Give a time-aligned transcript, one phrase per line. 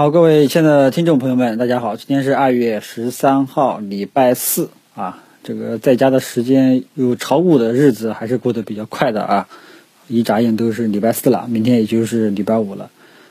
[0.00, 5.22] 好，各位亲爱的听众朋友们，大家好，今天是二月十三号，礼拜四啊。
[5.44, 9.48] 这个在家的时间有炒股的日子还是过得比较快的啊，
[10.08, 12.88] 一眨眼都是礼拜四了，明天也就是礼拜五了。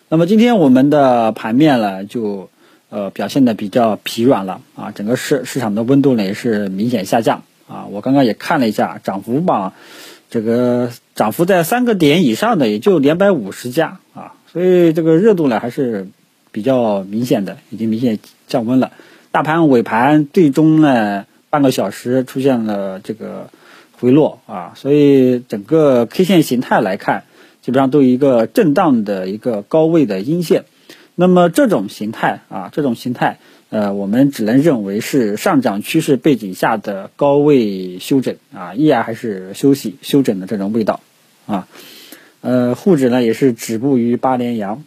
[0.09, 2.51] 那么今天我们的盘面呢，就
[2.91, 7.87] 呃表现的比较疲软了啊，整个市市场的温度呢也是明显下降啊。
[7.89, 9.73] 我刚刚也看了一下涨幅榜，
[10.29, 16.07] 这个涨幅在三个点以上的也就两百五十家啊，所以这个热度呢还是。
[16.51, 18.91] 比较明显的，已经明显降温了。
[19.31, 23.49] 大盘尾盘最终呢，半个小时出现了这个
[23.91, 27.25] 回落啊，所以整个 K 线形态来看，
[27.61, 30.65] 基本上都一个震荡的一个高位的阴线。
[31.15, 33.39] 那么这种形态啊，这种形态，
[33.69, 41.01] 呃，我们只能认为是上涨趋势背景下的高位修整啊，依然还是休息休整的这种味道
[41.45, 41.67] 啊。
[42.41, 44.83] 呃，沪指呢也是止步于八连阳。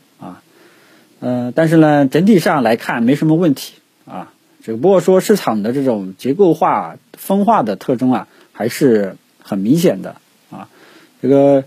[1.25, 3.75] 嗯，但是呢，整体上来看没什么问题
[4.07, 10.17] 啊，只不过说市场的这种结构化分化的特征啊，还是很明显的
[10.51, 10.69] 啊。
[11.23, 11.63] 这个，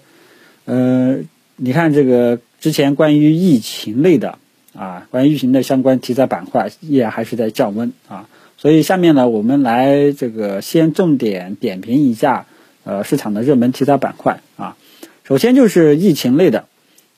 [0.66, 1.20] 呃，
[1.56, 4.40] 你看这个之前关于疫情类的
[4.76, 8.28] 啊，关于疫情的相关题材板块依然还是在降温啊。
[8.58, 12.46] 所以下面呢，我们来这个先重点点评一下
[12.84, 14.76] 呃市场的热门题材板块啊。
[15.24, 16.66] 首先就是疫情类的，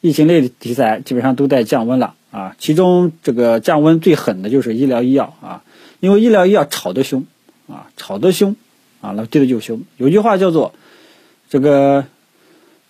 [0.02, 2.14] 疫情类的题材基本上都在降温了。
[2.38, 5.64] 啊，其中这个降温最狠的就是医疗医药啊，
[6.00, 7.26] 因为医疗医药炒得凶
[7.68, 8.56] 啊，炒得凶
[9.02, 9.82] 啊，那跌的就凶。
[9.98, 10.76] 有句话叫做
[11.50, 12.06] “这个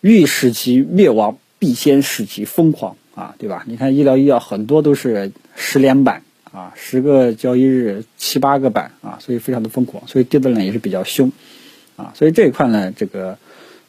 [0.02, 3.64] 欲使其灭亡，必先使其疯狂”啊，对吧？
[3.68, 11.32] 你看医疗医药很多都是十连板啊，十个交易日七八个板啊，所以非常的疯狂，所以跌的呢也是比较凶
[11.96, 12.12] 啊。
[12.14, 13.38] 所以这一块呢，这个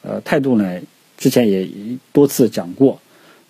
[0.02, 0.78] 呃态度呢，
[1.16, 1.68] 之前也
[2.12, 3.00] 多次讲过。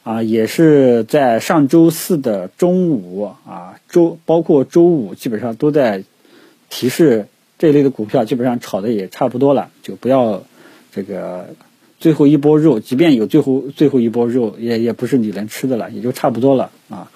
[0.09, 6.03] 啊，也是在上周四的中午啊，周包括周五，基本上都在
[6.71, 7.27] 提示
[7.59, 10.45] 这类的股票，基本上炒的也差不多了，就不要
[10.93, 11.51] 这个
[11.99, 17.11] 最后一波肉，即便有最后最后一波肉，也也不是你能吃的了，也就差不多了啊。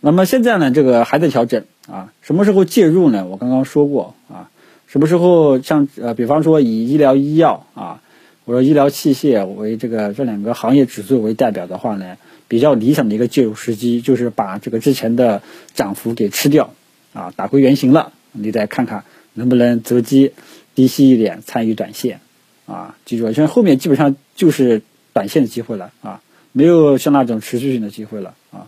[0.00, 3.24] 那么现在呢，这个还在调整啊，什么时候介入呢？
[3.30, 4.50] 我刚刚说过啊，
[4.88, 8.02] 什么时候像呃，比方说以医疗医药啊。
[8.50, 12.16] 我说医疗器械为这个这两个行业指数为代表的话呢，
[12.48, 15.40] 比较理想的一个介入时机就是把这个之前的
[15.72, 16.74] 涨幅给吃掉，
[17.12, 20.32] 啊，打回原形了，你再看看能不能择机
[20.74, 22.18] 低吸一点参与短线，
[22.66, 24.82] 啊，记住，现在后面基本上就是
[25.12, 28.66] 短线的机会了啊，没有像那种持续性的机会了啊，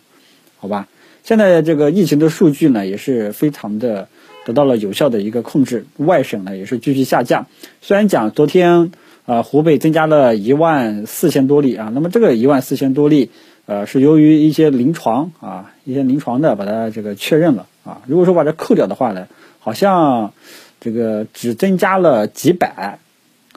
[0.58, 0.86] 好吧，
[1.24, 4.06] 现在这个疫情的数据呢也是非常的
[4.46, 7.48] 得到了有效的一个控制，外省呢也是继续下降，
[7.80, 8.92] 虽然讲昨天。
[9.24, 13.30] 啊，湖北增加了一万四千多例啊，那么这个一万四千多例，
[13.66, 18.02] 呃，是由于一些临床啊，一些临床的把它这个确认了啊。
[18.06, 19.28] 如果说把它扣掉的话呢，
[19.60, 20.32] 好像
[20.80, 22.98] 这个只增加了几百，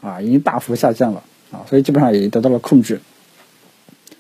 [0.02, 3.02] 啊，已经大幅下降了啊，所以基本上也得到了控制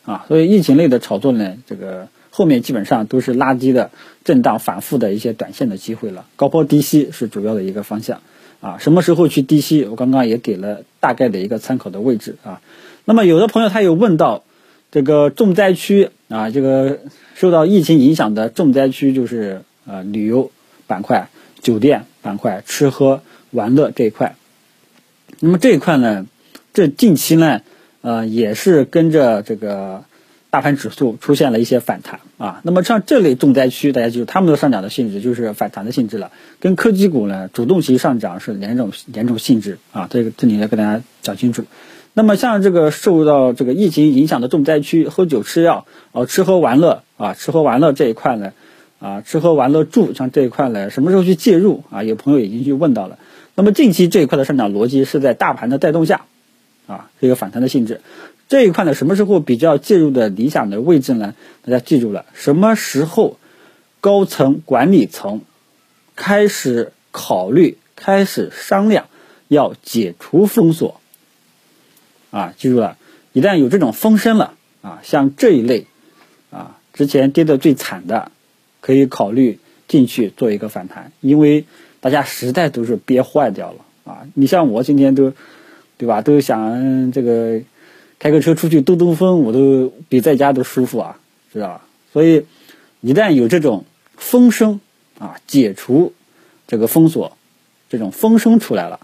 [0.03, 0.25] 啊。
[0.27, 3.91] 所以疫情类的炒作呢，这个后面基本上都是拉低的
[4.23, 8.19] 震荡反复的一些短线的机会了，高抛低吸是主要的一个方向。
[8.65, 9.85] 啊，什么时候去低吸？
[9.85, 12.61] 我刚刚也给了大概的一个参考的位置啊。
[13.05, 14.43] 那么有的朋友他有问到，
[14.89, 16.97] 这个重灾区啊，这个
[17.35, 20.49] 受到疫情影响的重灾区就是呃旅游
[20.87, 21.29] 板块、
[21.61, 23.21] 酒店板块、吃喝
[23.51, 24.35] 玩乐这一块。
[25.41, 26.25] 那么这一块呢，
[26.73, 27.61] 这近期呢，
[28.01, 30.03] 呃也是跟着这个。
[30.55, 41.65] 大盘指数出现了一些反弹啊，那么像这类重灾区，大家记住，他们的上涨的性质就是反弹的性质了，跟科技股呢主动型上涨是两种两种性质啊，这个这里要跟大家讲清楚。
[42.13, 48.53] 那么像这个受到这个疫情影响的重灾区，喝酒吃药哦，吃喝玩乐啊，吃喝玩乐这一块呢，
[49.01, 52.01] 啊，吃喝玩乐住像这一块呢，什么时候去介入啊？
[52.03, 53.19] 有朋友已经去问到了。
[53.55, 56.21] 那么近期这一块的上涨逻辑是在大盘的带动下
[56.87, 58.01] 啊，这个反弹的性质。
[58.47, 61.33] 这一块呢，什么时候比较介入的理想的位置呢？
[61.63, 63.39] 大家记住了，什么时候
[64.01, 65.41] 高层管理层
[66.15, 69.07] 开始考虑、开始商量
[69.47, 71.01] 要解除封锁
[72.29, 72.53] 啊？
[72.57, 72.97] 记住了，
[73.33, 75.87] 一旦有这种风声了啊，像这一类
[76.51, 78.31] 啊，之前跌的最惨的，
[78.79, 81.65] 可以考虑进去做一个反弹，因为
[81.99, 84.27] 大家实在都是憋坏掉了啊！
[84.35, 85.33] 你像我今天都
[85.97, 87.61] 对吧，都想这个。
[88.17, 91.19] 开个车出去兜兜风，我都比在家都舒服啊，
[91.51, 91.85] 知道吧？
[92.13, 92.45] 所以
[93.01, 93.83] 一旦有这种
[94.15, 94.79] 风声
[95.19, 96.13] 啊，解除
[96.65, 97.37] 这个封锁，
[97.89, 99.01] 这种风声出来了，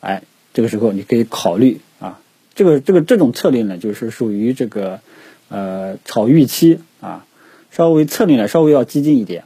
[0.00, 2.20] 哎，这个时候你可以考虑啊，
[2.56, 5.00] 这个这个这种策略呢，就是属于这个
[5.48, 7.24] 呃炒预期啊，
[7.70, 9.44] 稍微策略呢稍微要激进一点，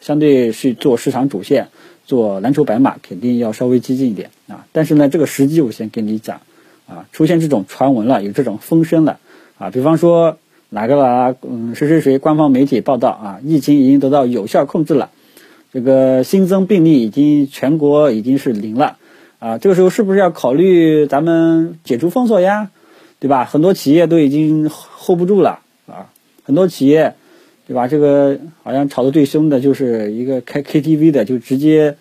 [0.00, 1.68] 相对是做市场主线、
[2.04, 4.66] 做蓝筹白马肯定要稍微激进一点啊。
[4.72, 6.40] 但是呢，这个时机我先跟你讲
[6.88, 9.18] 啊，出现这种传闻了，有这种风声了
[9.58, 10.38] 啊，比方说
[10.68, 15.10] 哪个啦，嗯，谁谁谁官方媒体报道啊，疫情已经得到有效控制了，
[15.72, 18.96] 这个新增病例已经全国已经是零了
[19.38, 22.70] 啊，这个时候是不是要考虑咱们解除封锁呀？
[23.18, 23.46] 对吧？
[23.46, 26.12] 很多企业都已经 hold 不住了啊！
[26.44, 27.14] 很多企业，
[27.66, 27.88] 对吧？
[27.88, 31.96] 这个好像吵得最凶的就是一个开 KTV 的，就直接，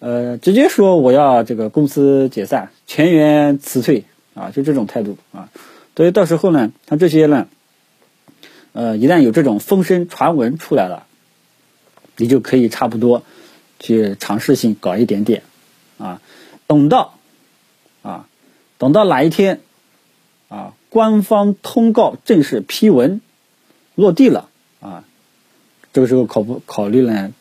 [0.00, 4.50] 呃，直接说我要这个公司解散，全员辞退啊！
[4.50, 5.48] 就这种态度啊！
[5.96, 7.48] 所以到时候呢，像这些呢，
[8.72, 11.06] 呃，一旦有这种风声传闻出来了，
[12.16, 13.22] 你就可以差不多
[13.80, 15.42] 去尝试性搞一点点
[15.98, 16.20] 啊，
[16.66, 17.14] 等到
[18.02, 18.28] 啊，
[18.78, 19.60] 等到哪一天。
[20.50, 23.20] 啊，官方通告正式批文
[23.94, 24.48] 落地了
[24.80, 25.04] 啊，
[25.92, 27.32] 这个时候考不考虑呢？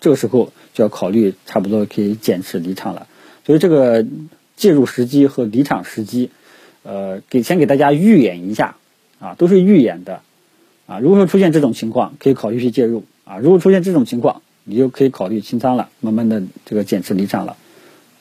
[0.00, 3.06] 这个时候就要考虑，差不多可以减持离场了。
[3.44, 4.06] 所以这个
[4.56, 6.30] 介入时机和离场时机，
[6.82, 8.76] 呃，给先给大家预演一下
[9.18, 10.22] 啊，都是预演的
[10.86, 10.98] 啊。
[10.98, 17.56] 如果说出现这种情况，可以考虑去介入啊；如果出现这种情况，你就可以考虑清仓了，慢慢的这个减持离场了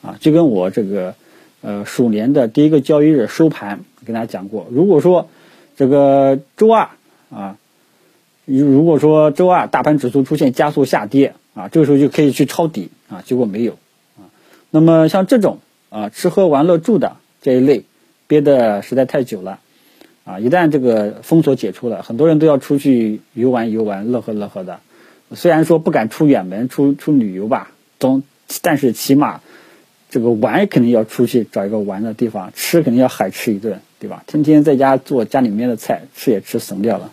[0.01, 0.17] 啊。
[0.19, 1.15] 就跟我这个
[1.61, 3.81] 呃鼠年的第一个交易日收盘。
[4.05, 5.29] 跟大家讲过，如果说
[5.75, 6.89] 这个周二
[7.29, 7.57] 啊，
[8.57, 13.73] 如果说周二大盘指数出现加速下跌啊，这个时候就可以去抄底啊，结果没有
[14.17, 14.25] 啊。
[14.71, 15.59] 那么像这种
[15.89, 17.83] 啊吃喝玩乐住的这一类，
[18.27, 19.59] 憋的实在太久了
[20.23, 24.79] 啊，一旦这个封锁解除了，很多人都要出去游玩游玩，乐呵乐呵的。
[25.35, 28.23] 虽然说不敢出远门出出旅游吧，总
[28.61, 29.41] 但是起码
[30.09, 33.79] 这个玩肯定要出去找一个玩的地方，吃肯定要海吃一顿。
[33.99, 34.23] 对吧？
[34.27, 37.11] 天天在家做家里面的菜，吃也吃怂掉了！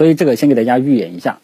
[0.00, 1.40] 所以这个先给大家预演一下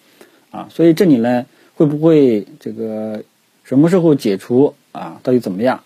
[0.51, 0.69] 啊。
[0.71, 1.45] 所以这里呢，
[1.75, 3.23] 会不会这个
[3.65, 5.21] 什么时候解除啊？
[5.23, 5.83] 到底怎么样？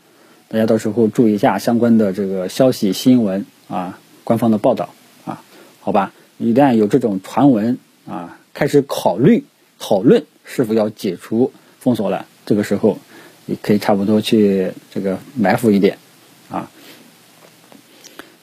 [0.46, 4.90] 大家到时候注意一下相关的这个消息新闻啊，官方的报道
[5.25, 5.43] 啊，
[5.81, 6.12] 好吧？
[6.38, 7.76] 一旦有这种传闻
[8.06, 9.43] 啊，开始考虑
[9.81, 11.50] 讨论是否要解除
[11.81, 12.99] 封锁了，这个时候
[13.46, 15.99] 你可以差不多去这个埋伏一点
[16.49, 16.70] 啊。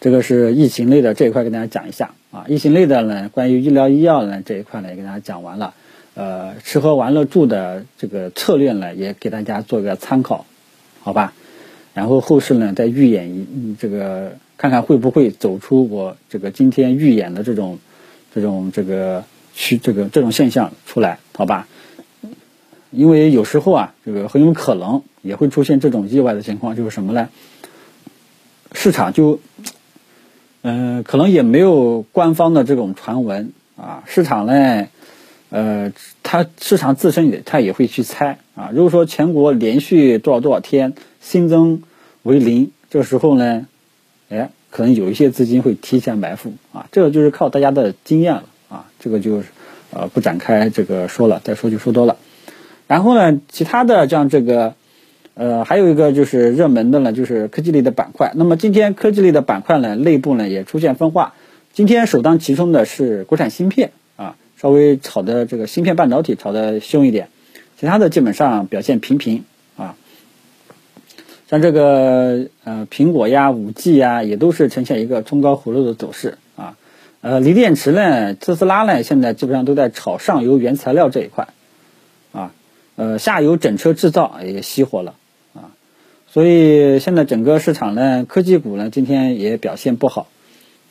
[0.02, 2.46] 这个是疫情类的这一块，跟大家讲一下啊。
[2.48, 5.74] 疫情类的呢，关于医疗医药呢这一块呢，也给大家讲完了。
[6.14, 10.46] 呃，吃喝玩乐住的这个策略呢，也给大家做个参考，
[11.02, 11.34] 好吧？
[11.94, 17.78] 然后后市呢，再预演一这个，看看会不会走出我这个今天预演的这种
[18.34, 19.24] 这种这个
[19.54, 21.68] 区这个这种现象出来，好吧？
[22.90, 27.30] 因为有时候啊，这个很有可能也会出现这种意外的情况，就是什么呢？
[28.74, 29.40] 市场就。
[30.64, 34.04] 嗯，可能也没有官方的这种传闻啊。
[34.06, 34.88] 市场呢，
[35.50, 35.94] 呃，
[36.24, 38.70] 它市场自身也它也会去猜啊。
[38.74, 41.84] 如果说全国连续多少多少天新增
[42.24, 43.66] 为零，这时候呢，
[44.30, 46.88] 哎，可能有一些资金会提前埋伏啊。
[46.92, 48.86] 这个就是靠大家的经验了啊。
[49.00, 49.46] 这个就是
[49.92, 52.18] 呃不展开这个说了，再说就说多了。
[52.88, 54.76] 然后呢，其他的像这个。
[55.40, 58.32] 呃，还有一个就是热门的呢，就是科技类的板块。
[58.34, 61.36] 那么今天科技类的板块呢，内部呢也出现分化。
[61.74, 67.30] 今天首当其冲的是国产芯片啊，稍微炒的这个芯片半导体炒的凶一点，
[67.80, 69.44] 其他的基本上表现平平
[69.78, 69.96] 啊。
[71.48, 76.76] 像这个呃苹果呀、五 G 呀，也都是呈现一个冲高回落的走势啊。
[77.22, 81.50] 呃，锂电池呢，特斯拉呢，现在基本上都在炒上游原材料这一块
[82.32, 82.54] 啊，
[82.96, 85.14] 呃，下游整车制造也熄火了。
[86.38, 90.28] 所以现在整个市场呢，科技股呢今天也表现不好，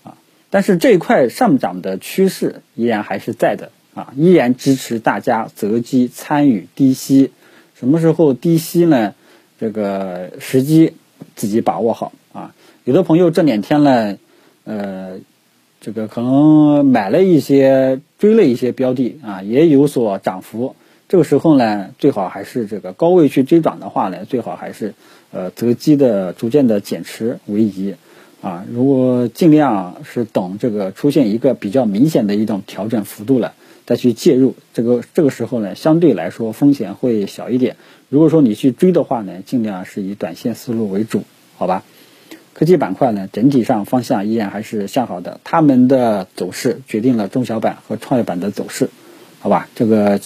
[0.02, 0.18] 啊，
[0.50, 7.30] 但是这一块上涨的趋势依然还是在的，啊，依然支持大家择机参与低吸，
[7.76, 9.14] 什么时候低吸呢？
[9.60, 10.94] 这个时机
[11.36, 12.52] 自己把握好啊。
[12.82, 14.18] 有的朋友这两天呢，
[14.64, 15.20] 呃，
[15.80, 20.74] 这个可能买了一些追了一些标的啊，也有所涨幅。
[21.08, 24.94] 这个时候呢，最好还是这个高位去追涨的话呢，最好还是
[25.30, 27.94] 呃择机的逐渐的减持为宜，
[28.42, 33.52] 啊，如果尽量是等这个出现一个比较明显的一种调整幅度了，
[33.86, 37.76] 再去介入，这个这个时候呢，相对来说风险会小一点。
[38.08, 41.22] 如果说你去追的话呢，尽量是以短线思路为主，
[41.56, 41.84] 好吧？
[42.52, 48.90] 科技板块呢，整体上方向依然还是向好的，他们的走势决定了中小板和创业板的走势，
[49.38, 49.68] 好吧？
[49.76, 50.18] 这个。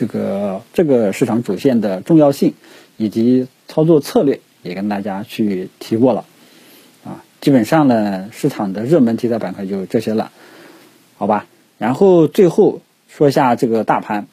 [0.00, 2.54] 这个这个市场主线的重要性
[2.96, 6.24] 以及操作策略也跟大家去提过了，
[7.04, 10.30] 啊，基本上呢，市场的热门题材板块就这些了，
[11.18, 11.44] 好吧？
[11.76, 12.80] 然后最后
[13.10, 14.26] 说一下这个大盘，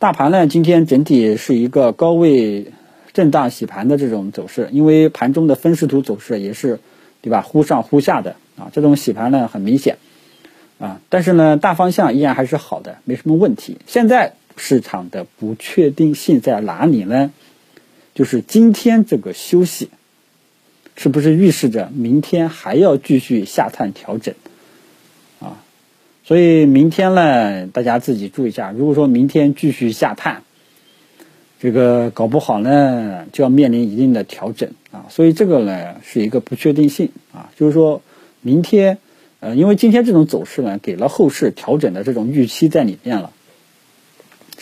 [0.00, 2.72] 大盘呢今天整体是一个高位
[3.12, 6.80] 震荡洗盘的这种走势，因为盘中的分时图走势也是，
[7.20, 7.42] 对吧？
[7.42, 9.98] 忽上忽下的啊，这种洗盘呢很明显
[10.80, 13.78] 啊，但是呢大方向依然还是好的，没什么问题。
[13.86, 17.32] 现在市场的不确定性在哪里呢？
[18.14, 19.88] 就是今天这个休息。
[20.94, 24.34] 是不是预示着明天还要继续下探调整
[25.40, 25.56] 啊？
[26.22, 28.72] 所以明天呢，大家自己注意一下。
[28.72, 30.42] 如果说明天继续下探，
[31.58, 35.06] 这个搞不好呢，就要面临一定的调整啊。
[35.08, 37.50] 所以这个呢，是一个不确定性啊。
[37.56, 38.02] 就是说
[38.42, 38.98] 明天，
[39.40, 43.32] 呃，因为今天这种走势呢，给了后市调整的这种预期在里面了，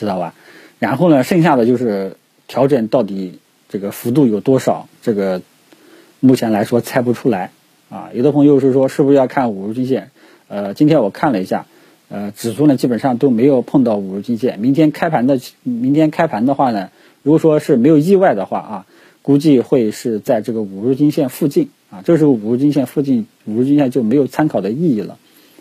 [0.00, 0.34] 知道吧？
[0.80, 2.16] 然后呢，剩下的就是
[2.48, 3.38] 调整到底
[3.68, 5.40] 这个幅度有多少，这个。
[6.22, 7.50] 目前来说猜不出来，
[7.88, 10.10] 啊，有的朋友是说是不是要看五日均线？
[10.48, 11.64] 呃，今天我看了一下，
[12.10, 14.58] 呃，指数呢基本上都没有碰到五日均线。
[14.58, 16.90] 明天开盘的，明天开盘的话呢，
[17.22, 18.86] 如果说是没有意外的话啊，
[19.22, 25.16] 估计会是在这个五日均线附近啊，这时候五日均线附近，五日均线就没有参考的意义了，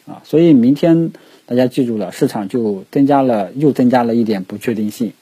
[0.06, 1.12] 啊，所以明天
[1.50, 5.14] 大家记住了，市场就增加了又增加了一点不确定性，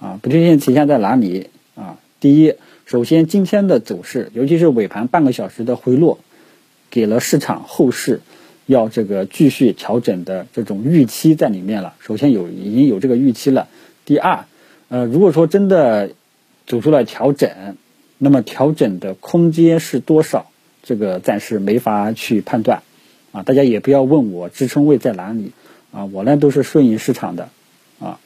[0.00, 1.98] 啊，不确定性体现在哪里啊？
[2.18, 2.54] 第一。
[2.86, 6.18] 首先，今天的走势，尤其是尾盘半个小时的回落，
[6.88, 8.20] 给了市场后市
[8.64, 11.94] 要这个继续调整的这种预期在里面了。
[11.98, 13.68] 首先有已经有这个预期了。
[14.06, 14.46] 第二，
[14.88, 16.12] 呃，如果说真的
[16.66, 17.76] 走出了调整，
[18.16, 20.46] 那么调整的空间是多少？
[20.82, 22.82] 这个暂时没法去判断。
[23.32, 25.52] 啊，大家也不要问我支撑位在哪里。
[25.92, 27.48] 啊，我呢都是顺应市场的。
[28.00, 28.20] 啊，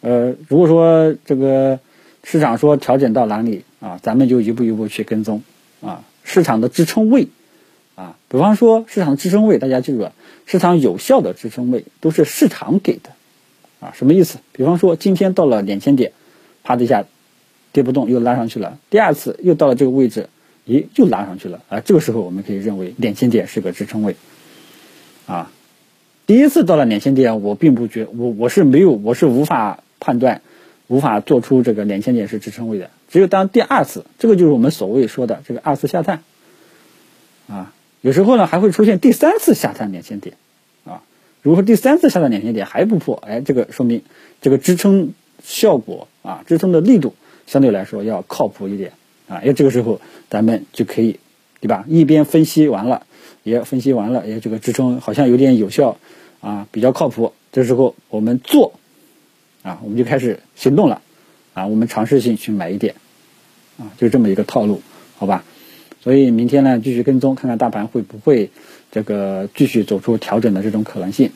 [0.00, 1.80] 呃，如果说这个
[2.22, 3.64] 市场说调整到哪里？
[3.78, 5.42] 啊，咱们就一步一步去跟踪，
[5.80, 7.28] 啊，市场的支撑位，
[7.94, 10.12] 啊，比方说市场支撑位，大家记住了，
[10.44, 13.10] 市场有效的支撑位都是市场给的，
[13.78, 14.38] 啊，什么意思？
[14.52, 16.12] 比方说今天到了两千点，
[16.64, 17.04] 啪的一下
[17.70, 20.30] 跌不动，又拉上去了，第二次又到了这个位置，
[20.66, 24.16] 咦，又拉上去了，啊，这个时候我们可以认为两千点是个支撑位，
[25.26, 25.52] 啊，
[26.26, 30.42] 第一次到了两千点，我并不觉，我我是没有，我是无法判断。
[30.88, 36.22] 无法做出这个两千点是支撑位的，只有当第二次，这个就是我们所谓说的这个二次下探，
[37.48, 40.36] 啊，有时候呢还会出现第三次下探两千点，
[40.84, 41.02] 啊，
[41.42, 44.02] 如果说第三次下探两千点还不破，哎，这个说明
[44.40, 47.16] 这个支撑效果啊，支撑的力度
[47.48, 48.92] 相对来说要靠谱一点，
[49.26, 51.18] 啊，因为这个时候咱们就可以，
[51.58, 51.84] 对吧？
[51.88, 53.06] 一边分析完了，
[53.46, 55.96] 也分析完了，也，这个支撑好像有点有效，
[56.40, 58.74] 啊，比较靠谱，这时候我们做。
[59.62, 61.02] 啊，我们就开始行动了，
[61.52, 62.94] 啊，我们尝试性去买一点，
[63.78, 64.80] 啊，就这么一个套路，
[65.16, 65.42] 好吧？
[66.00, 68.50] 所以明天呢，继续跟踪，看看大盘会不会
[68.92, 71.32] 这个继续走出调整的这种可能性，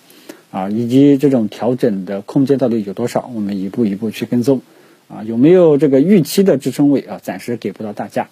[0.52, 4.60] 啊，以及这种调整的空间到底有多少，我们一步一步去跟踪，
[5.08, 7.18] 啊，有没有这个预期的支撑位啊？
[7.20, 8.28] 暂时给不到大家，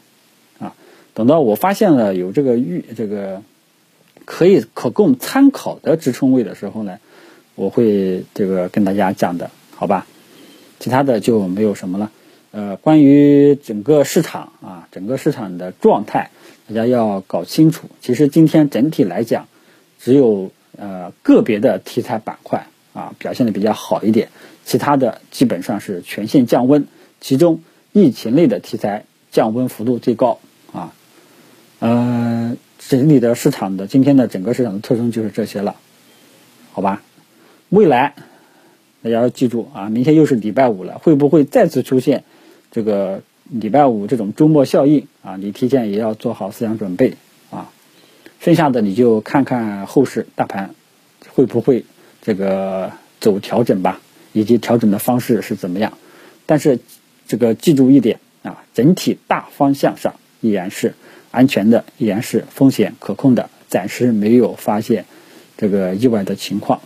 [0.61, 0.77] 啊，
[1.13, 3.43] 等到我发现了有这个预这个
[4.29, 6.99] 可以可供参考的支撑位的时候呢，
[7.55, 9.51] 我会这个跟大家讲的。
[9.75, 10.07] 好吧，
[10.79, 12.11] 其他的就没有什么了。
[12.51, 16.31] 呃，关于整个市场啊，整个市场的状态，
[16.69, 17.89] 大家要搞清楚。
[18.03, 19.49] 其实今天整体来讲，
[19.99, 24.29] 只有呃个别的题材板块啊表现的比较好一点，
[24.67, 26.87] 其他的基本上是全线降温。
[27.19, 30.39] 其中疫情类的题材降温幅度最高
[30.71, 30.93] 啊。
[31.81, 32.28] 呃，
[32.79, 35.77] 整体的市场的今天的整个市场的特征就是这些了，
[36.73, 37.03] 好吧？
[37.69, 38.15] 未来。
[39.01, 42.25] 大家要记住啊，明天又是礼拜五了，会不会再次出现
[42.73, 45.37] 这个礼拜五这种周末效应啊？
[45.37, 47.15] 你提前也要做好思想准备
[47.49, 47.71] 啊。
[48.41, 50.75] 剩下的你就看看后市大盘
[51.29, 51.85] 会不会
[52.23, 54.01] 这个走调整吧，
[54.33, 55.97] 以及调整的方式是怎么样。
[56.45, 56.81] 但是
[57.29, 60.95] 这个记住一点啊，整体大方向上依然是
[61.31, 65.05] 安全的，依然是风险可控的，暂时没有发现
[65.57, 66.81] 这个意外的情况，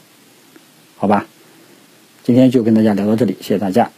[0.97, 1.27] 好吧？
[2.25, 3.91] 今天就跟大家聊到这里，谢谢大家。